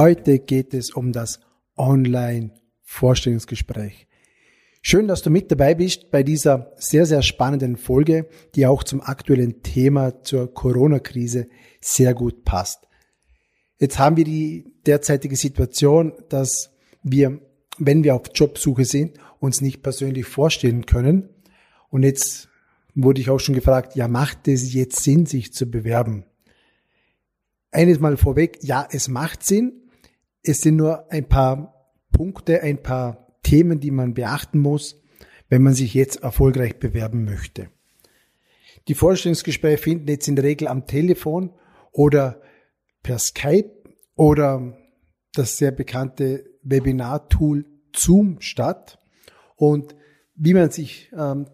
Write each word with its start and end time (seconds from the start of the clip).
Heute 0.00 0.38
geht 0.38 0.74
es 0.74 0.92
um 0.92 1.10
das 1.10 1.40
Online-Vorstellungsgespräch. 1.76 4.06
Schön, 4.80 5.08
dass 5.08 5.22
du 5.22 5.30
mit 5.30 5.50
dabei 5.50 5.74
bist 5.74 6.12
bei 6.12 6.22
dieser 6.22 6.70
sehr, 6.76 7.04
sehr 7.04 7.22
spannenden 7.22 7.76
Folge, 7.76 8.28
die 8.54 8.64
auch 8.64 8.84
zum 8.84 9.00
aktuellen 9.00 9.64
Thema 9.64 10.22
zur 10.22 10.54
Corona-Krise 10.54 11.48
sehr 11.80 12.14
gut 12.14 12.44
passt. 12.44 12.86
Jetzt 13.80 13.98
haben 13.98 14.16
wir 14.16 14.22
die 14.22 14.72
derzeitige 14.86 15.34
Situation, 15.34 16.12
dass 16.28 16.70
wir, 17.02 17.40
wenn 17.78 18.04
wir 18.04 18.14
auf 18.14 18.30
Jobsuche 18.32 18.84
sind, 18.84 19.18
uns 19.40 19.60
nicht 19.60 19.82
persönlich 19.82 20.26
vorstellen 20.26 20.86
können. 20.86 21.28
Und 21.90 22.04
jetzt 22.04 22.48
wurde 22.94 23.20
ich 23.20 23.30
auch 23.30 23.40
schon 23.40 23.56
gefragt, 23.56 23.96
ja, 23.96 24.06
macht 24.06 24.46
es 24.46 24.72
jetzt 24.72 25.02
Sinn, 25.02 25.26
sich 25.26 25.52
zu 25.52 25.68
bewerben? 25.68 26.24
Eines 27.72 27.98
mal 27.98 28.16
vorweg, 28.16 28.60
ja, 28.62 28.86
es 28.92 29.08
macht 29.08 29.44
Sinn. 29.44 29.72
Es 30.42 30.60
sind 30.60 30.76
nur 30.76 31.10
ein 31.10 31.28
paar 31.28 31.92
Punkte, 32.12 32.62
ein 32.62 32.82
paar 32.82 33.38
Themen, 33.42 33.80
die 33.80 33.90
man 33.90 34.14
beachten 34.14 34.58
muss, 34.58 35.00
wenn 35.48 35.62
man 35.62 35.74
sich 35.74 35.94
jetzt 35.94 36.22
erfolgreich 36.22 36.78
bewerben 36.78 37.24
möchte. 37.24 37.70
Die 38.88 38.94
Vorstellungsgespräche 38.94 39.78
finden 39.78 40.08
jetzt 40.08 40.28
in 40.28 40.36
der 40.36 40.44
Regel 40.44 40.68
am 40.68 40.86
Telefon 40.86 41.52
oder 41.92 42.40
per 43.02 43.18
Skype 43.18 43.70
oder 44.14 44.76
das 45.32 45.58
sehr 45.58 45.70
bekannte 45.70 46.44
Webinar-Tool 46.62 47.64
Zoom 47.94 48.40
statt. 48.40 48.98
Und 49.56 49.94
wie 50.34 50.54
man 50.54 50.70
sich 50.70 51.10
ähm, 51.16 51.46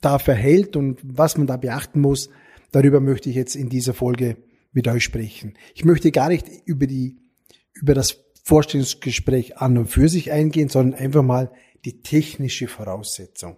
da 0.00 0.18
verhält 0.18 0.76
und 0.76 1.00
was 1.02 1.36
man 1.36 1.46
da 1.46 1.56
beachten 1.56 2.00
muss, 2.00 2.30
darüber 2.72 3.00
möchte 3.00 3.30
ich 3.30 3.36
jetzt 3.36 3.54
in 3.54 3.68
dieser 3.68 3.94
Folge 3.94 4.36
mit 4.72 4.88
euch 4.88 5.04
sprechen. 5.04 5.54
Ich 5.74 5.84
möchte 5.84 6.10
gar 6.10 6.28
nicht 6.28 6.46
über 6.64 6.86
die, 6.86 7.18
über 7.74 7.94
das 7.94 8.24
Vorstellungsgespräch 8.42 9.58
an 9.58 9.78
und 9.78 9.86
für 9.86 10.08
sich 10.08 10.32
eingehen, 10.32 10.68
sondern 10.68 10.98
einfach 10.98 11.22
mal 11.22 11.50
die 11.84 12.02
technische 12.02 12.68
Voraussetzung. 12.68 13.56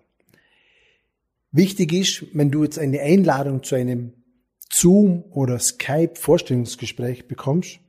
Wichtig 1.50 1.92
ist, 1.92 2.24
wenn 2.32 2.50
du 2.50 2.64
jetzt 2.64 2.78
eine 2.78 3.00
Einladung 3.00 3.62
zu 3.62 3.74
einem 3.74 4.14
Zoom 4.70 5.24
oder 5.30 5.58
Skype 5.58 6.14
Vorstellungsgespräch 6.14 7.28
bekommst, 7.28 7.80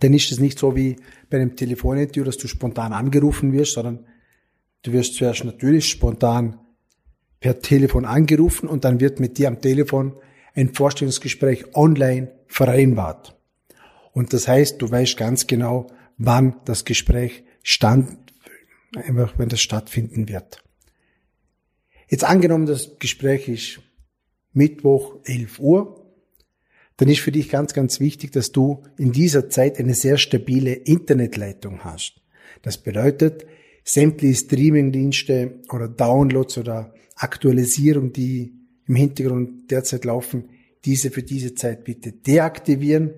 dann 0.00 0.12
ist 0.12 0.30
es 0.32 0.40
nicht 0.40 0.58
so 0.58 0.76
wie 0.76 0.96
bei 1.30 1.38
einem 1.38 1.56
Telefoninterview, 1.56 2.24
dass 2.24 2.36
du 2.36 2.48
spontan 2.48 2.92
angerufen 2.92 3.52
wirst, 3.52 3.72
sondern 3.72 4.06
du 4.82 4.92
wirst 4.92 5.14
zuerst 5.14 5.44
natürlich 5.44 5.88
spontan 5.88 6.58
per 7.40 7.60
Telefon 7.60 8.04
angerufen 8.04 8.68
und 8.68 8.84
dann 8.84 9.00
wird 9.00 9.20
mit 9.20 9.38
dir 9.38 9.48
am 9.48 9.60
Telefon 9.60 10.14
ein 10.54 10.74
Vorstellungsgespräch 10.74 11.74
online 11.74 12.32
vereinbart. 12.46 13.36
Und 14.12 14.32
das 14.32 14.46
heißt, 14.46 14.80
du 14.80 14.90
weißt 14.90 15.16
ganz 15.16 15.46
genau, 15.46 15.88
wann 16.16 16.56
das 16.64 16.84
Gespräch 16.84 17.44
stand, 17.62 18.18
einfach 18.94 19.38
wenn 19.38 19.48
das 19.48 19.60
stattfinden 19.60 20.28
wird. 20.28 20.62
Jetzt 22.08 22.24
angenommen, 22.24 22.66
das 22.66 22.98
Gespräch 22.98 23.48
ist 23.48 23.80
Mittwoch 24.52 25.16
11 25.24 25.58
Uhr, 25.58 26.00
dann 26.96 27.08
ist 27.08 27.20
für 27.20 27.32
dich 27.32 27.48
ganz, 27.48 27.74
ganz 27.74 27.98
wichtig, 27.98 28.32
dass 28.32 28.52
du 28.52 28.84
in 28.96 29.10
dieser 29.10 29.50
Zeit 29.50 29.78
eine 29.78 29.94
sehr 29.94 30.16
stabile 30.16 30.74
Internetleitung 30.74 31.82
hast. 31.82 32.20
Das 32.62 32.78
bedeutet, 32.78 33.46
sämtliche 33.82 34.36
Streamingdienste 34.36 35.60
oder 35.72 35.88
Downloads 35.88 36.58
oder 36.58 36.94
Aktualisierung, 37.16 38.12
die 38.12 38.54
im 38.86 38.94
Hintergrund 38.94 39.70
derzeit 39.70 40.04
laufen, 40.04 40.50
diese 40.84 41.10
für 41.10 41.22
diese 41.22 41.54
Zeit 41.54 41.84
bitte 41.84 42.12
deaktivieren, 42.12 43.14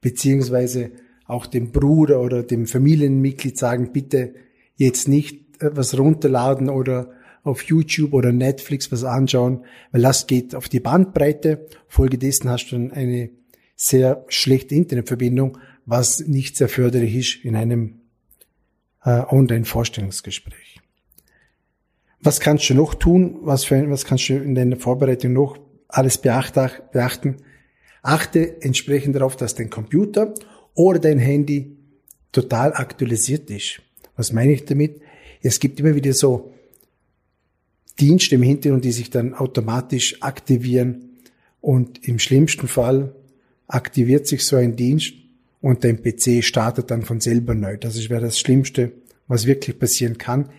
beziehungsweise 0.00 0.92
auch 1.26 1.46
dem 1.46 1.72
Bruder 1.72 2.20
oder 2.20 2.42
dem 2.42 2.66
Familienmitglied 2.66 3.58
sagen, 3.58 3.92
bitte 3.92 4.34
jetzt 4.76 5.08
nicht 5.08 5.44
was 5.60 5.96
runterladen 5.96 6.68
oder 6.68 7.10
auf 7.42 7.62
YouTube 7.62 8.12
oder 8.14 8.32
Netflix 8.32 8.90
was 8.90 9.04
anschauen, 9.04 9.64
weil 9.92 10.02
das 10.02 10.26
geht 10.26 10.54
auf 10.54 10.68
die 10.68 10.80
Bandbreite. 10.80 11.66
Folgedessen 11.88 12.50
hast 12.50 12.70
du 12.70 12.76
dann 12.76 12.90
eine 12.90 13.30
sehr 13.76 14.24
schlechte 14.28 14.74
Internetverbindung, 14.74 15.58
was 15.84 16.20
nicht 16.20 16.56
sehr 16.56 16.68
förderlich 16.68 17.14
ist 17.16 17.44
in 17.44 17.56
einem 17.56 18.00
äh, 19.04 19.22
Online-Vorstellungsgespräch. 19.28 20.80
Was 22.20 22.40
kannst 22.40 22.68
du 22.70 22.74
noch 22.74 22.94
tun? 22.94 23.38
Was, 23.42 23.64
für, 23.64 23.90
was 23.90 24.06
kannst 24.06 24.28
du 24.30 24.34
in 24.34 24.54
deiner 24.54 24.76
Vorbereitung 24.76 25.34
noch 25.34 25.58
alles 25.88 26.16
beachten? 26.18 27.36
Achte 28.02 28.62
entsprechend 28.62 29.16
darauf, 29.16 29.36
dass 29.36 29.54
dein 29.54 29.68
Computer 29.68 30.34
oder 30.74 30.98
dein 30.98 31.18
Handy 31.18 31.76
total 32.32 32.74
aktualisiert 32.74 33.50
ist. 33.50 33.80
Was 34.16 34.32
meine 34.32 34.52
ich 34.52 34.64
damit? 34.64 35.00
Es 35.40 35.60
gibt 35.60 35.80
immer 35.80 35.94
wieder 35.94 36.12
so 36.12 36.52
Dienste 38.00 38.34
im 38.34 38.42
Hintergrund, 38.42 38.84
die 38.84 38.92
sich 38.92 39.10
dann 39.10 39.34
automatisch 39.34 40.20
aktivieren 40.22 41.10
und 41.60 42.06
im 42.06 42.18
schlimmsten 42.18 42.66
Fall 42.66 43.14
aktiviert 43.68 44.26
sich 44.26 44.44
so 44.44 44.56
ein 44.56 44.76
Dienst 44.76 45.14
und 45.60 45.84
dein 45.84 46.02
PC 46.02 46.44
startet 46.44 46.90
dann 46.90 47.02
von 47.02 47.20
selber 47.20 47.54
neu. 47.54 47.76
Das 47.76 47.96
wäre 48.10 48.20
das 48.20 48.38
Schlimmste, 48.38 48.92
was 49.28 49.46
wirklich 49.46 49.78
passieren 49.78 50.18
kann. 50.18 50.50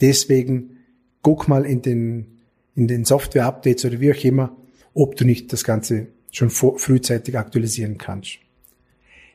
Deswegen 0.00 0.78
guck 1.22 1.48
mal 1.48 1.66
in 1.66 1.82
den, 1.82 2.38
in 2.74 2.88
den 2.88 3.04
Software-Updates 3.04 3.84
oder 3.84 4.00
wie 4.00 4.12
auch 4.12 4.24
immer, 4.24 4.56
ob 4.94 5.16
du 5.16 5.24
nicht 5.24 5.52
das 5.52 5.64
Ganze 5.64 6.06
schon 6.30 6.50
vor, 6.50 6.78
frühzeitig 6.78 7.36
aktualisieren 7.36 7.98
kannst. 7.98 8.38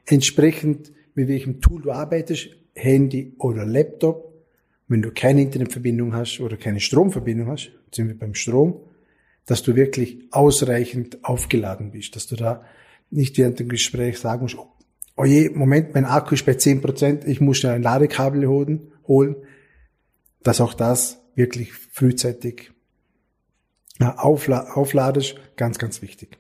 Entsprechend, 0.10 0.92
mit 1.14 1.28
welchem 1.28 1.62
Tool 1.62 1.84
du 1.84 1.92
arbeitest, 1.92 2.50
Handy 2.74 3.36
oder 3.38 3.64
Laptop, 3.64 4.34
wenn 4.88 5.04
du 5.04 5.12
keine 5.12 5.44
Internetverbindung 5.44 6.16
hast 6.16 6.40
oder 6.40 6.58
keine 6.58 6.80
Stromverbindung 6.80 7.48
hast, 7.48 7.72
sind 7.94 8.08
wir 8.08 8.18
beim 8.18 8.34
Strom, 8.34 8.82
dass 9.46 9.62
du 9.62 9.76
wirklich 9.76 10.18
ausreichend 10.32 11.24
aufgeladen 11.24 11.92
bist, 11.92 12.16
dass 12.16 12.26
du 12.26 12.36
da 12.36 12.66
nicht 13.12 13.38
während 13.38 13.60
dem 13.60 13.70
Gespräch 13.70 14.18
sagen 14.18 14.42
musst, 14.42 14.58
oh 15.16 15.26
je, 15.26 15.50
Moment, 15.50 15.94
mein 15.94 16.06
Akku 16.06 16.34
ist 16.34 16.46
bei 16.46 16.54
10%, 16.54 17.28
ich 17.28 17.40
muss 17.40 17.60
schnell 17.60 17.74
ein 17.74 17.84
Ladekabel 17.84 18.48
holen, 18.48 19.36
dass 20.42 20.60
auch 20.60 20.74
das 20.74 21.22
wirklich 21.36 21.72
frühzeitig 21.72 22.72
aufla 24.00 24.72
aufladest, 24.74 25.36
ganz, 25.56 25.78
ganz 25.78 26.02
wichtig. 26.02 26.40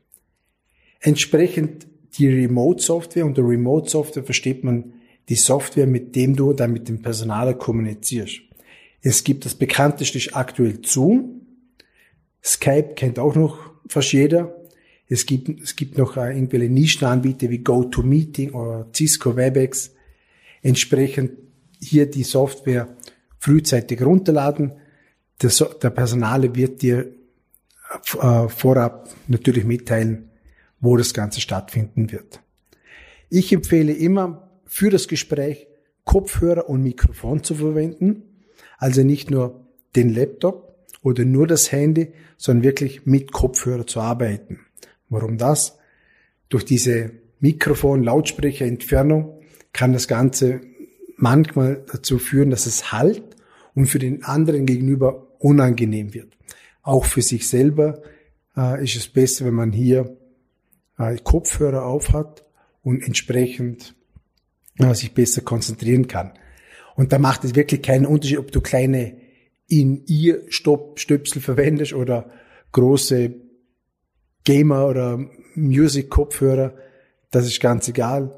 Entsprechend 1.01 1.86
die 2.18 2.28
Remote-Software, 2.28 3.25
unter 3.25 3.47
Remote-Software 3.47 4.24
versteht 4.24 4.64
man 4.64 4.94
die 5.30 5.36
Software, 5.36 5.88
mit 5.88 6.16
dem 6.16 6.36
du 6.36 6.53
dann 6.53 6.74
mit 6.74 6.90
dem 6.90 7.02
Personal 7.02 7.56
kommunizierst. 7.58 8.42
Es 9.02 9.24
gibt 9.24 9.46
das 9.46 9.56
bekannteste 9.56 10.19
aktuell 10.34 10.80
Zoom. 10.84 11.42
Skype 12.44 12.96
kennt 12.96 13.19
auch 13.19 13.36
noch 13.36 13.59
fast 13.88 14.12
jeder. 14.12 14.56
Es 15.08 15.25
gibt, 15.25 15.62
es 15.62 15.75
gibt 15.75 15.98
noch 15.98 16.18
äh, 16.18 16.34
irgendwelche 16.34 16.69
Nischenanbieter 16.69 17.50
wie 17.50 17.59
GoToMeeting 17.59 18.52
oder 18.52 18.88
Cisco 18.96 19.36
WebEx. 19.36 19.94
Entsprechend 20.62 21.31
hier 21.81 22.09
die 22.09 22.24
Software 22.24 22.96
frühzeitig 23.40 24.02
runterladen, 24.02 24.74
der, 25.42 25.52
der 25.81 25.90
Personale 25.90 26.53
wird 26.56 26.81
dir 26.81 27.14
äh, 28.22 28.48
vorab 28.50 29.09
natürlich 29.28 29.64
mitteilen, 29.64 30.29
wo 30.82 30.98
das 30.98 31.14
Ganze 31.14 31.42
stattfinden 31.42 32.12
wird. 32.12 32.42
Ich 33.30 33.54
empfehle 33.54 33.94
immer 33.94 34.50
für 34.66 34.90
das 34.90 35.08
Gespräch 35.08 35.68
Kopfhörer 36.04 36.70
und 36.70 36.82
Mikrofon 36.82 37.44
zu 37.44 37.56
verwenden. 37.56 38.24
Also 38.78 39.04
nicht 39.04 39.30
nur 39.30 39.68
den 39.96 40.10
Laptop 40.10 40.88
oder 41.04 41.26
nur 41.26 41.48
das 41.48 41.72
Handy, 41.72 42.14
sondern 42.38 42.64
wirklich 42.64 43.06
mit 43.06 43.31
Kopfhörer 43.31 43.86
zu 43.86 44.00
arbeiten. 44.00 44.62
Warum 45.10 45.38
das? 45.38 45.78
Durch 46.50 46.66
diese 46.66 47.12
Mikrofon-Lautsprecher-Entfernung 47.40 49.40
kann 49.72 49.94
das 49.94 50.08
Ganze 50.08 50.62
manchmal 51.16 51.84
dazu 51.92 52.18
führen, 52.18 52.50
dass 52.50 52.66
es 52.66 52.92
halt 52.92 53.24
und 53.75 53.86
für 53.86 54.00
den 54.00 54.24
anderen 54.24 54.66
gegenüber 54.66 55.28
unangenehm 55.40 56.14
wird. 56.14 56.36
Auch 56.82 57.06
für 57.06 57.22
sich 57.22 57.48
selber 57.48 58.02
äh, 58.58 58.84
ist 58.84 58.96
es 58.96 59.08
besser, 59.08 59.46
wenn 59.46 59.54
man 59.54 59.72
hier 59.72 60.18
Kopfhörer 61.24 61.86
aufhat 61.86 62.44
und 62.84 63.01
entsprechend 63.04 63.96
äh, 64.78 64.94
sich 64.94 65.13
besser 65.13 65.42
konzentrieren 65.42 66.07
kann. 66.07 66.34
Und 66.96 67.13
da 67.13 67.19
macht 67.19 67.44
es 67.46 67.56
wirklich 67.56 67.81
keinen 67.81 68.06
Unterschied, 68.06 68.40
ob 68.40 68.51
du 68.51 68.62
kleine 68.62 69.16
in 69.68 70.04
ihr 70.07 70.44
Stöpsel 70.50 71.42
verwendest 71.42 71.94
oder 71.94 72.30
große 72.72 73.36
Gamer 74.44 74.88
oder 74.88 75.30
Music 75.56 76.10
Kopfhörer. 76.10 76.74
Das 77.31 77.46
ist 77.46 77.62
ganz 77.62 77.88
egal. 77.88 78.36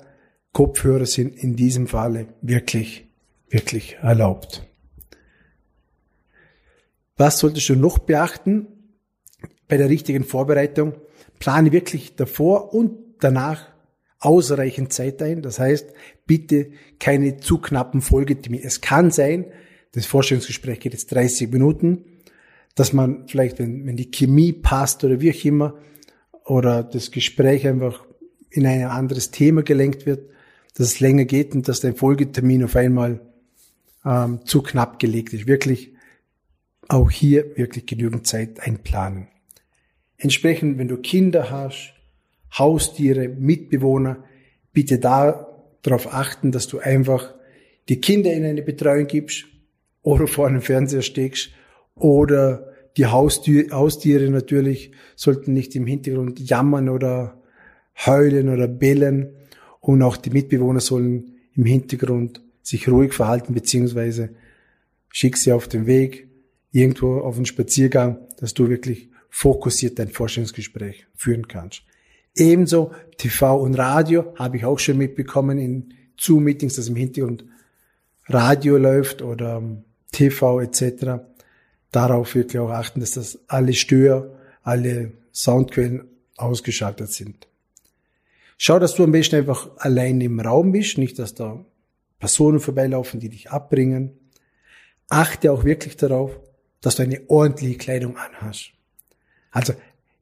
Kopfhörer 0.51 1.05
sind 1.05 1.35
in 1.37 1.55
diesem 1.55 1.87
Falle 1.87 2.27
wirklich, 2.41 3.05
wirklich 3.49 3.95
erlaubt. 4.01 4.67
Was 7.15 7.39
solltest 7.39 7.69
du 7.69 7.75
noch 7.75 7.99
beachten 7.99 8.67
bei 9.67 9.77
der 9.77 9.89
richtigen 9.89 10.23
Vorbereitung? 10.23 10.95
Plane 11.41 11.71
wirklich 11.71 12.15
davor 12.15 12.73
und 12.73 12.91
danach 13.19 13.67
ausreichend 14.19 14.93
Zeit 14.93 15.21
ein. 15.21 15.41
Das 15.41 15.59
heißt, 15.59 15.87
bitte 16.27 16.71
keine 16.99 17.37
zu 17.37 17.57
knappen 17.57 18.01
Folgetermine. 18.01 18.63
Es 18.63 18.79
kann 18.79 19.09
sein, 19.09 19.45
das 19.93 20.05
Vorstellungsgespräch 20.05 20.79
geht 20.79 20.93
jetzt 20.93 21.11
30 21.11 21.51
Minuten, 21.51 22.05
dass 22.75 22.93
man 22.93 23.27
vielleicht, 23.27 23.59
wenn, 23.59 23.87
wenn 23.87 23.97
die 23.97 24.11
Chemie 24.11 24.53
passt 24.53 25.03
oder 25.03 25.19
wie 25.19 25.31
auch 25.31 25.45
immer, 25.45 25.75
oder 26.45 26.83
das 26.83 27.11
Gespräch 27.11 27.67
einfach 27.67 28.05
in 28.49 28.65
ein 28.65 28.83
anderes 28.83 29.31
Thema 29.31 29.63
gelenkt 29.63 30.05
wird, 30.05 30.29
dass 30.75 30.87
es 30.87 30.99
länger 30.99 31.25
geht 31.25 31.55
und 31.55 31.67
dass 31.67 31.79
dein 31.81 31.95
Folgetermin 31.95 32.63
auf 32.63 32.75
einmal 32.75 33.19
ähm, 34.05 34.39
zu 34.45 34.61
knapp 34.61 34.99
gelegt 34.99 35.33
ist. 35.33 35.47
Wirklich 35.47 35.93
auch 36.87 37.09
hier 37.09 37.57
wirklich 37.57 37.85
genügend 37.85 38.27
Zeit 38.27 38.59
einplanen. 38.59 39.27
Entsprechend, 40.21 40.77
wenn 40.77 40.87
du 40.87 40.97
Kinder 40.97 41.49
hast, 41.49 41.95
Haustiere, 42.55 43.27
Mitbewohner, 43.27 44.23
bitte 44.71 44.99
da 44.99 45.47
darauf 45.81 46.13
achten, 46.13 46.51
dass 46.51 46.67
du 46.67 46.77
einfach 46.77 47.33
die 47.89 47.99
Kinder 47.99 48.31
in 48.31 48.45
eine 48.45 48.61
Betreuung 48.61 49.07
gibst 49.07 49.45
oder 50.03 50.27
vor 50.35 50.47
einem 50.47 50.61
Fernseher 50.61 51.01
steckst 51.01 51.49
oder 51.95 52.67
die 52.97 53.07
Haustiere, 53.07 53.75
Haustiere 53.75 54.29
natürlich 54.29 54.91
sollten 55.15 55.53
nicht 55.53 55.75
im 55.75 55.87
Hintergrund 55.87 56.39
jammern 56.39 56.89
oder 56.89 57.41
heulen 58.05 58.49
oder 58.49 58.67
bellen 58.67 59.33
und 59.79 60.03
auch 60.03 60.17
die 60.17 60.29
Mitbewohner 60.29 60.81
sollen 60.81 61.37
im 61.55 61.65
Hintergrund 61.65 62.43
sich 62.61 62.87
ruhig 62.87 63.13
verhalten 63.13 63.55
beziehungsweise 63.55 64.29
schick 65.09 65.35
sie 65.37 65.51
auf 65.51 65.67
den 65.67 65.87
Weg 65.87 66.27
irgendwo 66.71 67.21
auf 67.21 67.37
einen 67.37 67.47
Spaziergang, 67.47 68.19
dass 68.37 68.53
du 68.53 68.69
wirklich 68.69 69.10
fokussiert 69.31 69.97
dein 69.97 70.09
Forschungsgespräch 70.09 71.07
führen 71.15 71.47
kannst. 71.47 71.81
Ebenso 72.35 72.91
TV 73.17 73.59
und 73.59 73.75
Radio 73.75 74.35
habe 74.35 74.57
ich 74.57 74.65
auch 74.65 74.77
schon 74.77 74.97
mitbekommen 74.97 75.57
in 75.57 75.93
Zoom-Meetings, 76.17 76.75
dass 76.75 76.89
im 76.89 76.95
Hintergrund 76.95 77.45
Radio 78.27 78.77
läuft 78.77 79.21
oder 79.21 79.63
TV 80.11 80.61
etc. 80.61 81.23
Darauf 81.91 82.35
wirklich 82.35 82.59
auch 82.59 82.69
achten, 82.69 82.99
dass 82.99 83.11
das 83.11 83.39
alle 83.47 83.73
Stör, 83.73 84.37
alle 84.61 85.13
Soundquellen 85.33 86.03
ausgeschaltet 86.37 87.11
sind. 87.11 87.47
Schau, 88.57 88.79
dass 88.79 88.95
du 88.95 89.03
am 89.03 89.11
besten 89.11 89.37
einfach 89.37 89.71
allein 89.77 90.21
im 90.21 90.39
Raum 90.39 90.71
bist, 90.71 90.97
nicht, 90.97 91.17
dass 91.17 91.33
da 91.33 91.65
Personen 92.19 92.59
vorbeilaufen, 92.59 93.19
die 93.19 93.29
dich 93.29 93.49
abbringen. 93.49 94.11
Achte 95.09 95.51
auch 95.51 95.63
wirklich 95.63 95.97
darauf, 95.97 96.39
dass 96.81 96.97
du 96.97 97.03
eine 97.03 97.21
ordentliche 97.27 97.77
Kleidung 97.77 98.17
anhast. 98.17 98.73
Also 99.51 99.73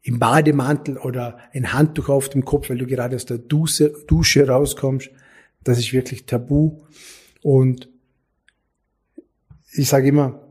im 0.01 0.19
Bademantel 0.19 0.97
oder 0.97 1.39
ein 1.53 1.73
Handtuch 1.73 2.09
auf 2.09 2.29
dem 2.29 2.45
Kopf, 2.45 2.69
weil 2.69 2.77
du 2.77 2.87
gerade 2.87 3.15
aus 3.15 3.25
der 3.25 3.37
Dusche, 3.37 3.93
Dusche 4.07 4.47
rauskommst, 4.47 5.09
das 5.63 5.77
ist 5.77 5.93
wirklich 5.93 6.25
tabu. 6.25 6.81
Und 7.41 7.89
ich 9.71 9.87
sage 9.87 10.07
immer, 10.07 10.41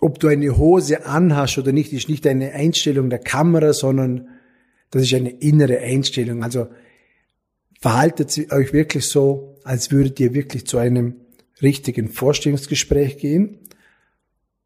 ob 0.00 0.18
du 0.18 0.28
eine 0.28 0.56
Hose 0.58 1.06
anhast 1.06 1.58
oder 1.58 1.72
nicht, 1.72 1.92
ist 1.92 2.08
nicht 2.08 2.26
eine 2.26 2.52
Einstellung 2.52 3.08
der 3.08 3.18
Kamera, 3.18 3.72
sondern 3.72 4.28
das 4.90 5.02
ist 5.02 5.14
eine 5.14 5.30
innere 5.30 5.78
Einstellung. 5.78 6.42
Also 6.42 6.68
verhaltet 7.80 8.52
euch 8.52 8.72
wirklich 8.72 9.08
so, 9.08 9.58
als 9.64 9.90
würdet 9.90 10.20
ihr 10.20 10.34
wirklich 10.34 10.66
zu 10.66 10.78
einem 10.78 11.16
richtigen 11.62 12.08
Vorstellungsgespräch 12.08 13.18
gehen. 13.18 13.58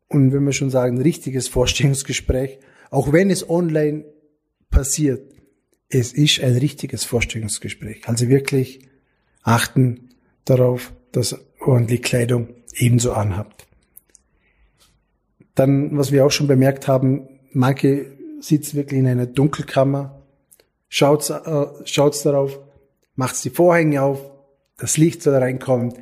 Und 0.09 0.33
wenn 0.33 0.45
wir 0.45 0.53
schon 0.53 0.71
sagen, 0.71 1.01
richtiges 1.01 1.47
Vorstellungsgespräch, 1.47 2.59
auch 2.91 3.13
wenn 3.13 3.31
es 3.31 3.49
online 3.49 4.05
passiert, 4.71 5.33
es 5.89 6.13
ist 6.13 6.43
ein 6.43 6.57
richtiges 6.57 7.05
Vorstellungsgespräch. 7.05 8.09
Also 8.09 8.29
wirklich 8.29 8.89
achten 9.43 10.11
darauf, 10.45 10.93
dass 11.13 11.39
ordentlich 11.61 12.03
Kleidung 12.03 12.49
ebenso 12.75 13.13
anhabt. 13.13 13.67
Dann, 15.55 15.97
was 15.97 16.13
wir 16.13 16.25
auch 16.25 16.31
schon 16.31 16.47
bemerkt 16.47 16.89
haben, 16.89 17.29
manche 17.53 18.07
sitzen 18.41 18.77
wirklich 18.77 19.01
in 19.01 19.07
einer 19.07 19.27
Dunkelkammer, 19.27 20.23
schaut 20.89 21.29
äh, 21.31 21.67
schaut's 21.85 22.23
darauf, 22.23 22.59
macht 23.15 23.43
die 23.45 23.51
Vorhänge 23.51 24.03
auf, 24.03 24.31
das 24.79 24.97
Licht 24.97 25.23
soll 25.23 25.35
reinkommen, 25.35 25.93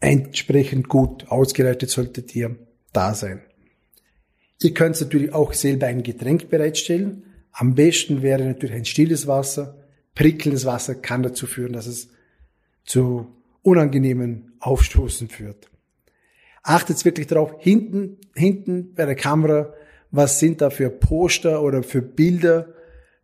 entsprechend 0.00 0.88
gut 0.88 1.28
ausgeleitet 1.28 1.88
solltet 1.88 2.34
ihr 2.34 2.56
da 2.92 3.14
sein. 3.14 3.40
Ihr 4.64 4.72
könnt 4.72 4.98
natürlich 4.98 5.34
auch 5.34 5.52
selber 5.52 5.88
ein 5.88 6.02
Getränk 6.02 6.48
bereitstellen. 6.48 7.24
Am 7.52 7.74
besten 7.74 8.22
wäre 8.22 8.42
natürlich 8.42 8.74
ein 8.74 8.86
stilles 8.86 9.26
Wasser. 9.26 9.76
Prickelndes 10.14 10.64
Wasser 10.64 10.94
kann 10.94 11.22
dazu 11.22 11.46
führen, 11.46 11.74
dass 11.74 11.86
es 11.86 12.08
zu 12.86 13.26
unangenehmen 13.60 14.54
Aufstoßen 14.60 15.28
führt. 15.28 15.70
Achtet 16.62 17.04
wirklich 17.04 17.26
darauf, 17.26 17.56
hinten, 17.58 18.16
hinten 18.34 18.94
bei 18.94 19.04
der 19.04 19.16
Kamera, 19.16 19.74
was 20.10 20.38
sind 20.38 20.62
da 20.62 20.70
für 20.70 20.88
Poster 20.88 21.62
oder 21.62 21.82
für 21.82 22.00
Bilder, 22.00 22.72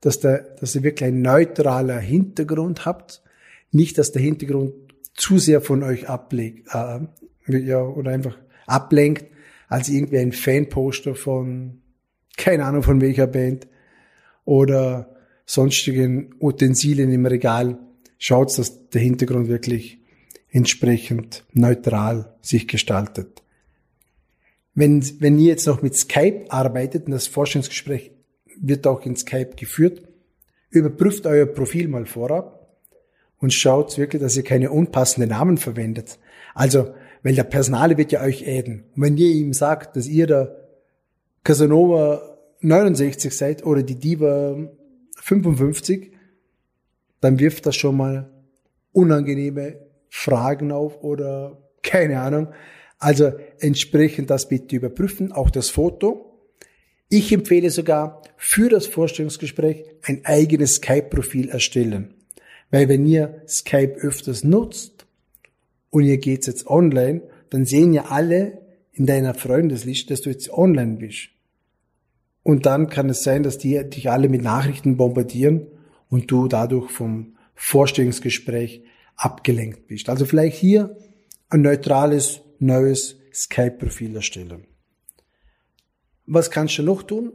dass, 0.03 0.21
da, 0.21 0.37
dass 0.37 0.75
ihr 0.75 0.83
wirklich 0.83 1.09
ein 1.09 1.23
neutraler 1.23 2.01
Hintergrund 2.01 2.85
habt. 2.85 3.23
Nicht, 3.71 3.97
dass 3.97 4.13
der 4.13 4.21
Hintergrund 4.21 4.75
zu 5.15 5.39
sehr 5.39 5.63
von 5.63 5.83
euch 5.85 6.07
ablegt, 6.07 6.69
äh, 6.75 7.01
ja, 7.47 7.81
oder 7.81 8.11
einfach 8.11 8.37
ablenkt, 8.67 9.30
als 9.71 9.89
irgendwie 9.89 10.19
ein 10.19 10.33
Fanposter 10.33 11.15
von, 11.15 11.81
keine 12.37 12.65
Ahnung 12.65 12.83
von 12.83 13.01
welcher 13.01 13.29
Band 13.29 13.69
oder 14.45 15.15
sonstigen 15.47 16.35
Utensilien 16.41 17.13
im 17.13 17.25
Regal. 17.25 17.79
Schaut, 18.19 18.59
dass 18.59 18.91
der 18.91 19.01
Hintergrund 19.01 19.49
wirklich 19.49 20.01
entsprechend 20.51 21.45
neutral 21.53 22.35
sich 22.43 22.67
gestaltet. 22.67 23.43
Wenn, 24.75 25.05
wenn 25.21 25.39
ihr 25.39 25.49
jetzt 25.49 25.67
noch 25.67 25.83
mit 25.83 25.97
Skype 25.97 26.47
arbeitet 26.49 27.07
und 27.07 27.13
das 27.13 27.29
Forschungsgespräch 27.29 28.11
wird 28.61 28.89
auch 28.89 29.07
in 29.07 29.15
Skype 29.15 29.55
geführt, 29.57 30.03
überprüft 30.71 31.27
euer 31.27 31.47
Profil 31.47 31.87
mal 31.87 32.07
vorab 32.07 32.77
und 33.39 33.55
schaut 33.55 33.97
wirklich, 33.99 34.21
dass 34.21 34.37
ihr 34.37 34.43
keine 34.43 34.73
unpassenden 34.73 35.31
Namen 35.31 35.59
verwendet. 35.59 36.19
Also 36.55 36.93
weil 37.23 37.35
der 37.35 37.45
Personale 37.45 37.97
wird 37.97 38.13
ja 38.13 38.23
euch 38.23 38.47
äden. 38.47 38.85
Und 38.95 39.03
wenn 39.03 39.17
ihr 39.17 39.31
ihm 39.31 39.53
sagt, 39.53 39.97
dass 39.97 40.07
ihr 40.07 40.27
der 40.27 40.57
Casanova 41.45 42.39
69 42.61 43.37
seid 43.37 43.65
oder 43.65 43.83
die 43.83 43.97
Diva 43.97 44.57
55, 45.17 46.13
dann 47.21 47.39
wirft 47.39 47.67
das 47.67 47.77
schon 47.77 47.97
mal 47.97 48.31
unangenehme 48.93 49.77
Fragen 50.09 50.73
auf 50.73 51.03
oder 51.03 51.59
keine 51.83 52.21
Ahnung. 52.21 52.49
Also 52.99 53.33
entsprechend 53.61 54.31
das 54.31 54.49
bitte 54.49 54.77
überprüfen, 54.77 55.33
auch 55.33 55.51
das 55.51 55.71
Foto. 55.71 56.27
Ich 57.09 57.33
empfehle 57.33 57.71
sogar 57.71 58.23
für 58.37 58.69
das 58.69 58.87
Vorstellungsgespräch 58.87 59.85
ein 60.03 60.21
eigenes 60.25 60.77
Skype-Profil 60.77 61.49
erstellen. 61.49 62.15
Weil 62.71 62.89
wenn 62.89 63.07
ihr 63.07 63.43
Skype 63.49 63.97
öfters 64.01 64.45
nutzt, 64.45 65.07
und 65.91 66.05
ihr 66.05 66.19
geht's 66.19 66.47
jetzt 66.47 66.67
online, 66.67 67.23
dann 67.51 67.65
sehen 67.65 67.93
ja 67.93 68.07
alle 68.07 68.61
in 68.93 69.07
deiner 69.07 69.35
Freundesliste, 69.35 70.15
dass 70.15 70.23
du 70.23 70.31
jetzt 70.31 70.51
online 70.51 70.97
bist. 70.97 71.31
Und 72.43 72.67
dann 72.67 72.89
kann 72.89 73.11
es 73.11 73.23
sein, 73.23 73.43
dass 73.43 73.59
die 73.59 73.83
dich 73.89 74.11
alle 74.11 74.29
mit 74.29 74.43
Nachrichten 74.43 74.97
bombardieren 74.97 75.67
und 76.09 76.31
du 76.31 76.49
dadurch 76.49 76.91
vom 76.91 77.37
Vorstellungsgespräch 77.55 78.83
abgelenkt 79.17 79.87
bist. 79.87 80.09
Also 80.09 80.25
vielleicht 80.25 80.57
hier 80.57 80.97
ein 81.49 81.63
neutrales, 81.63 82.41
neues 82.59 83.19
Skype-Profil 83.33 84.17
erstellen. 84.17 84.67
Was 86.27 86.51
kannst 86.51 86.79
du 86.79 86.83
noch 86.83 87.03
tun? 87.03 87.33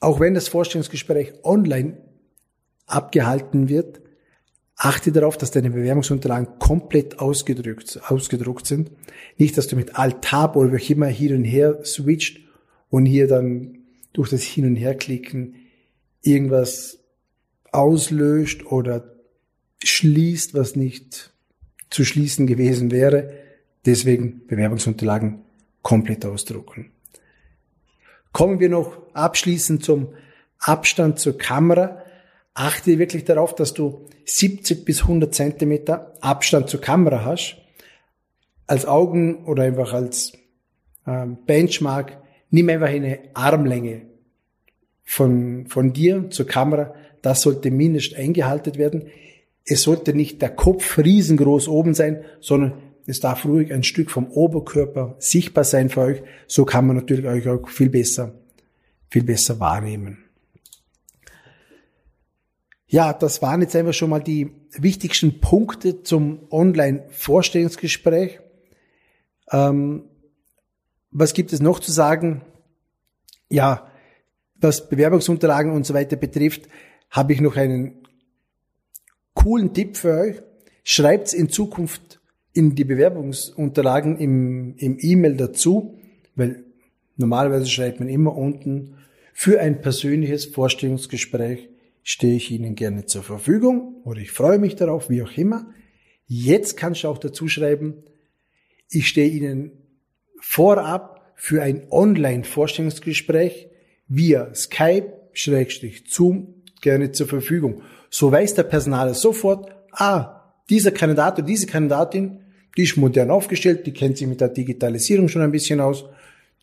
Auch 0.00 0.18
wenn 0.18 0.34
das 0.34 0.48
Vorstellungsgespräch 0.48 1.34
online 1.44 1.98
abgehalten 2.86 3.68
wird, 3.68 4.00
Achte 4.82 5.12
darauf, 5.12 5.36
dass 5.36 5.50
deine 5.50 5.68
Bewerbungsunterlagen 5.68 6.58
komplett 6.58 7.18
ausgedruckt, 7.18 8.00
ausgedruckt 8.08 8.66
sind. 8.66 8.90
Nicht, 9.36 9.58
dass 9.58 9.66
du 9.66 9.76
mit 9.76 9.96
Alt-Tab 9.96 10.56
oder 10.56 10.72
wie 10.72 10.92
immer 10.92 11.06
hier 11.08 11.36
und 11.36 11.44
her 11.44 11.84
switcht 11.84 12.40
und 12.88 13.04
hier 13.04 13.28
dann 13.28 13.80
durch 14.14 14.30
das 14.30 14.42
Hin- 14.42 14.64
und 14.64 14.76
Herklicken 14.76 15.56
irgendwas 16.22 16.98
auslöscht 17.72 18.64
oder 18.64 19.16
schließt, 19.84 20.54
was 20.54 20.76
nicht 20.76 21.30
zu 21.90 22.06
schließen 22.06 22.46
gewesen 22.46 22.90
wäre. 22.90 23.34
Deswegen 23.84 24.46
Bewerbungsunterlagen 24.46 25.42
komplett 25.82 26.24
ausdrucken. 26.24 26.90
Kommen 28.32 28.60
wir 28.60 28.70
noch 28.70 28.96
abschließend 29.12 29.84
zum 29.84 30.14
Abstand 30.58 31.18
zur 31.18 31.36
Kamera 31.36 31.99
achte 32.60 32.98
wirklich 32.98 33.24
darauf, 33.24 33.54
dass 33.54 33.72
du 33.72 34.06
70 34.26 34.84
bis 34.84 35.02
100 35.02 35.34
Zentimeter 35.34 36.14
Abstand 36.20 36.68
zur 36.68 36.80
Kamera 36.80 37.24
hast. 37.24 37.56
Als 38.66 38.86
Augen 38.86 39.44
oder 39.46 39.64
einfach 39.64 39.94
als 39.94 40.32
ähm, 41.06 41.38
Benchmark, 41.46 42.18
nimm 42.50 42.68
einfach 42.68 42.88
eine 42.88 43.18
Armlänge 43.34 44.02
von, 45.02 45.66
von 45.68 45.92
dir 45.92 46.28
zur 46.30 46.46
Kamera, 46.46 46.94
das 47.22 47.42
sollte 47.42 47.70
mindestens 47.70 48.18
eingehalten 48.18 48.76
werden. 48.76 49.06
Es 49.64 49.82
sollte 49.82 50.14
nicht 50.14 50.40
der 50.42 50.50
Kopf 50.50 50.98
riesengroß 50.98 51.66
oben 51.68 51.94
sein, 51.94 52.24
sondern 52.40 52.74
es 53.06 53.20
darf 53.20 53.44
ruhig 53.44 53.72
ein 53.72 53.82
Stück 53.82 54.10
vom 54.10 54.28
Oberkörper 54.28 55.16
sichtbar 55.18 55.64
sein 55.64 55.88
für 55.88 56.00
euch. 56.02 56.22
So 56.46 56.64
kann 56.64 56.86
man 56.86 56.96
natürlich 56.96 57.26
euch 57.26 57.48
auch 57.48 57.68
viel 57.68 57.88
besser, 57.88 58.34
viel 59.08 59.24
besser 59.24 59.58
wahrnehmen. 59.58 60.29
Ja, 62.92 63.12
das 63.12 63.40
waren 63.40 63.60
jetzt 63.60 63.76
einfach 63.76 63.94
schon 63.94 64.10
mal 64.10 64.18
die 64.18 64.50
wichtigsten 64.72 65.38
Punkte 65.38 66.02
zum 66.02 66.40
Online-Vorstellungsgespräch. 66.50 68.40
Ähm, 69.52 70.06
was 71.12 71.32
gibt 71.32 71.52
es 71.52 71.60
noch 71.60 71.78
zu 71.78 71.92
sagen? 71.92 72.42
Ja, 73.48 73.88
was 74.56 74.88
Bewerbungsunterlagen 74.88 75.70
und 75.70 75.86
so 75.86 75.94
weiter 75.94 76.16
betrifft, 76.16 76.68
habe 77.10 77.32
ich 77.32 77.40
noch 77.40 77.56
einen 77.56 78.08
coolen 79.34 79.72
Tipp 79.72 79.96
für 79.96 80.18
euch. 80.18 80.42
Schreibt 80.82 81.32
in 81.32 81.48
Zukunft 81.48 82.20
in 82.52 82.74
die 82.74 82.84
Bewerbungsunterlagen 82.84 84.18
im, 84.18 84.74
im 84.78 84.98
E-Mail 84.98 85.36
dazu, 85.36 85.96
weil 86.34 86.64
normalerweise 87.16 87.66
schreibt 87.66 88.00
man 88.00 88.08
immer 88.08 88.36
unten, 88.36 88.96
für 89.32 89.60
ein 89.60 89.80
persönliches 89.80 90.46
Vorstellungsgespräch 90.46 91.68
stehe 92.02 92.36
ich 92.36 92.50
Ihnen 92.50 92.74
gerne 92.74 93.06
zur 93.06 93.22
Verfügung 93.22 94.02
oder 94.04 94.20
ich 94.20 94.30
freue 94.30 94.58
mich 94.58 94.76
darauf, 94.76 95.10
wie 95.10 95.22
auch 95.22 95.36
immer. 95.36 95.66
Jetzt 96.26 96.76
kannst 96.76 97.04
du 97.04 97.08
auch 97.08 97.18
dazu 97.18 97.48
schreiben, 97.48 98.02
ich 98.90 99.08
stehe 99.08 99.28
Ihnen 99.28 99.72
vorab 100.40 101.32
für 101.36 101.62
ein 101.62 101.86
Online-Vorstellungsgespräch 101.90 103.68
via 104.08 104.52
Skype, 104.54 105.12
Schrägstrich, 105.32 106.04
Zoom 106.08 106.54
gerne 106.80 107.12
zur 107.12 107.28
Verfügung. 107.28 107.82
So 108.10 108.32
weiß 108.32 108.54
der 108.54 108.64
Personaler 108.64 109.14
sofort, 109.14 109.70
ah, 109.92 110.54
dieser 110.68 110.90
Kandidat 110.90 111.38
oder 111.38 111.46
diese 111.46 111.66
Kandidatin, 111.66 112.40
die 112.76 112.82
ist 112.82 112.96
modern 112.96 113.30
aufgestellt, 113.30 113.86
die 113.86 113.92
kennt 113.92 114.18
sich 114.18 114.26
mit 114.26 114.40
der 114.40 114.48
Digitalisierung 114.48 115.28
schon 115.28 115.42
ein 115.42 115.52
bisschen 115.52 115.80
aus, 115.80 116.04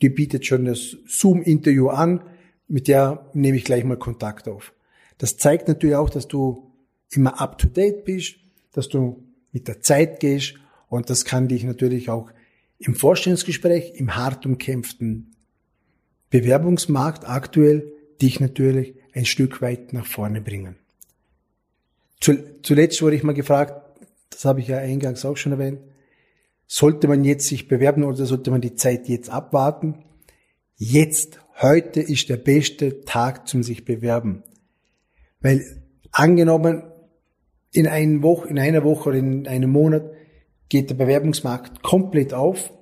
die 0.01 0.09
bietet 0.09 0.45
schon 0.45 0.65
das 0.65 0.97
Zoom-Interview 1.07 1.89
an, 1.89 2.21
mit 2.67 2.87
der 2.87 3.29
nehme 3.33 3.57
ich 3.57 3.63
gleich 3.63 3.83
mal 3.83 3.97
Kontakt 3.97 4.47
auf. 4.47 4.73
Das 5.17 5.37
zeigt 5.37 5.67
natürlich 5.67 5.95
auch, 5.95 6.09
dass 6.09 6.27
du 6.27 6.71
immer 7.09 7.41
up 7.41 7.57
to 7.57 7.67
date 7.67 8.05
bist, 8.05 8.35
dass 8.73 8.89
du 8.89 9.23
mit 9.51 9.67
der 9.67 9.81
Zeit 9.81 10.19
gehst 10.19 10.55
und 10.89 11.09
das 11.09 11.25
kann 11.25 11.47
dich 11.47 11.63
natürlich 11.63 12.09
auch 12.09 12.31
im 12.79 12.95
Vorstellungsgespräch, 12.95 13.93
im 13.95 14.15
hart 14.15 14.45
umkämpften 14.45 15.35
Bewerbungsmarkt 16.29 17.27
aktuell 17.27 17.91
dich 18.21 18.39
natürlich 18.39 18.95
ein 19.13 19.25
Stück 19.25 19.61
weit 19.61 19.93
nach 19.93 20.05
vorne 20.05 20.41
bringen. 20.41 20.75
Zuletzt 22.19 23.01
wurde 23.01 23.15
ich 23.15 23.23
mal 23.23 23.33
gefragt, 23.33 24.01
das 24.29 24.45
habe 24.45 24.59
ich 24.59 24.67
ja 24.67 24.77
eingangs 24.77 25.23
auch 25.25 25.37
schon 25.37 25.53
erwähnt, 25.53 25.79
sollte 26.65 27.07
man 27.07 27.23
jetzt 27.23 27.47
sich 27.47 27.67
bewerben 27.67 28.03
oder 28.03 28.25
sollte 28.25 28.51
man 28.51 28.61
die 28.61 28.75
Zeit 28.75 29.07
jetzt 29.07 29.29
abwarten? 29.29 30.03
Jetzt, 30.75 31.39
heute 31.61 32.01
ist 32.01 32.29
der 32.29 32.37
beste 32.37 33.01
Tag 33.01 33.47
zum 33.47 33.63
sich 33.63 33.85
bewerben. 33.85 34.43
Weil 35.41 35.63
angenommen, 36.11 36.83
in, 37.71 37.87
einer 37.87 38.23
Woche, 38.23 38.47
in 38.47 38.59
einer 38.59 38.83
Woche 38.83 39.09
oder 39.09 39.17
in 39.19 39.47
einem 39.47 39.69
Monat 39.69 40.09
geht 40.69 40.89
der 40.89 40.95
Bewerbungsmarkt 40.95 41.83
komplett 41.83 42.33
auf. 42.33 42.73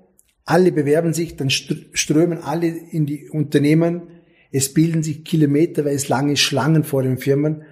Alle 0.45 0.71
bewerben 0.71 1.13
sich, 1.13 1.35
dann 1.35 1.49
strömen 1.49 2.39
alle 2.39 2.67
in 2.67 3.05
die 3.05 3.29
Unternehmen. 3.29 4.03
Es 4.51 4.73
bilden 4.73 5.03
sich 5.03 5.23
kilometerweise 5.23 6.07
lange 6.07 6.37
Schlangen 6.37 6.83
vor 6.83 7.03
den 7.03 7.17
Firmen 7.17 7.63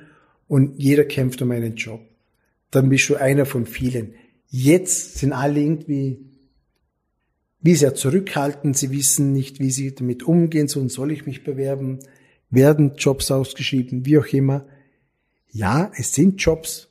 und 0.47 0.81
jeder 0.81 1.05
kämpft 1.05 1.41
um 1.41 1.51
einen 1.51 1.75
Job. 1.75 2.01
Dann 2.71 2.89
bist 2.89 3.09
du 3.09 3.15
einer 3.15 3.45
von 3.45 3.65
vielen. 3.65 4.15
Jetzt 4.49 5.19
sind 5.19 5.33
alle 5.33 5.59
irgendwie 5.59 6.19
wie 7.61 7.75
sehr 7.75 7.95
zurückhaltend, 7.95 8.77
sie 8.77 8.91
wissen 8.91 9.31
nicht, 9.31 9.59
wie 9.59 9.71
sie 9.71 9.95
damit 9.95 10.23
umgehen 10.23 10.67
sollen, 10.67 10.89
soll 10.89 11.13
ich 11.13 11.25
mich 11.25 11.45
bewerben, 11.45 11.99
werden 12.49 12.95
Jobs 12.97 13.31
ausgeschrieben, 13.31 14.05
wie 14.05 14.17
auch 14.17 14.27
immer. 14.27 14.65
Ja, 15.55 15.91
es 15.95 16.13
sind 16.13 16.41
Jobs 16.41 16.89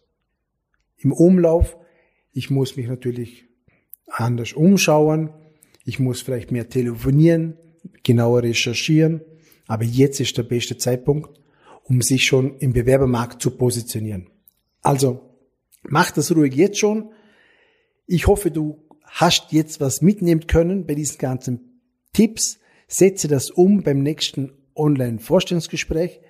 im 0.96 1.12
Umlauf. 1.12 1.76
Ich 2.32 2.48
muss 2.48 2.76
mich 2.76 2.86
natürlich 2.86 3.48
anders 4.06 4.52
umschauen. 4.52 5.30
Ich 5.84 5.98
muss 5.98 6.22
vielleicht 6.22 6.52
mehr 6.52 6.68
telefonieren, 6.68 7.58
genauer 8.04 8.44
recherchieren. 8.44 9.20
Aber 9.66 9.82
jetzt 9.82 10.20
ist 10.20 10.38
der 10.38 10.44
beste 10.44 10.76
Zeitpunkt, 10.76 11.40
um 11.82 12.02
sich 12.02 12.24
schon 12.24 12.56
im 12.58 12.72
Bewerbermarkt 12.72 13.42
zu 13.42 13.50
positionieren. 13.50 14.30
Also, 14.80 15.28
mach 15.82 16.12
das 16.12 16.30
ruhig 16.30 16.54
jetzt 16.54 16.78
schon. 16.78 17.10
Ich 18.06 18.28
hoffe, 18.28 18.52
du 18.52 18.80
hast 19.02 19.50
jetzt 19.50 19.80
was 19.80 20.02
mitnehmen 20.02 20.46
können 20.46 20.86
bei 20.86 20.94
diesen 20.94 21.18
ganzen 21.18 21.80
Tipps. 22.12 22.60
Setze 22.86 23.26
das 23.26 23.50
um 23.50 23.82
beim 23.82 24.04
nächsten 24.04 24.52
Online-Vorstellungsgespräch. 24.76 26.20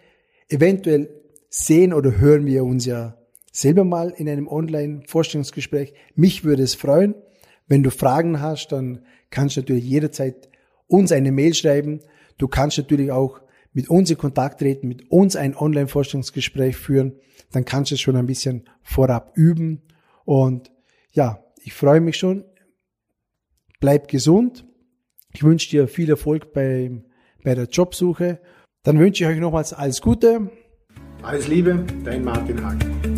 Eventuell 0.48 1.21
sehen 1.52 1.92
oder 1.92 2.18
hören 2.18 2.46
wir 2.46 2.64
uns 2.64 2.86
ja 2.86 3.18
selber 3.52 3.84
mal 3.84 4.10
in 4.10 4.28
einem 4.28 4.48
Online-Vorstellungsgespräch. 4.48 5.92
Mich 6.14 6.44
würde 6.44 6.62
es 6.62 6.74
freuen. 6.74 7.14
Wenn 7.68 7.82
du 7.82 7.90
Fragen 7.90 8.40
hast, 8.40 8.72
dann 8.72 9.04
kannst 9.30 9.56
du 9.56 9.60
natürlich 9.60 9.84
jederzeit 9.84 10.48
uns 10.86 11.12
eine 11.12 11.30
Mail 11.30 11.52
schreiben. 11.52 12.00
Du 12.38 12.48
kannst 12.48 12.78
natürlich 12.78 13.12
auch 13.12 13.42
mit 13.74 13.90
uns 13.90 14.10
in 14.10 14.16
Kontakt 14.16 14.60
treten, 14.60 14.88
mit 14.88 15.10
uns 15.10 15.36
ein 15.36 15.54
Online-Vorstellungsgespräch 15.54 16.76
führen. 16.76 17.12
Dann 17.52 17.66
kannst 17.66 17.90
du 17.90 17.96
es 17.96 18.00
schon 18.00 18.16
ein 18.16 18.26
bisschen 18.26 18.68
vorab 18.82 19.32
üben. 19.36 19.82
Und 20.24 20.72
ja, 21.10 21.44
ich 21.62 21.74
freue 21.74 22.00
mich 22.00 22.16
schon. 22.16 22.44
Bleib 23.78 24.08
gesund. 24.08 24.64
Ich 25.34 25.42
wünsche 25.42 25.68
dir 25.68 25.86
viel 25.86 26.08
Erfolg 26.08 26.54
bei, 26.54 26.90
bei 27.44 27.54
der 27.54 27.66
Jobsuche. 27.66 28.40
Dann 28.84 28.98
wünsche 28.98 29.24
ich 29.24 29.30
euch 29.30 29.38
nochmals 29.38 29.74
alles 29.74 30.00
Gute. 30.00 30.50
Alles 31.22 31.46
Liebe, 31.46 31.78
dein 32.04 32.24
Martin 32.24 32.64
Hagen. 32.64 33.11